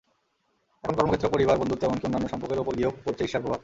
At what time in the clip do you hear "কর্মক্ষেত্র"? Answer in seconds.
0.95-1.27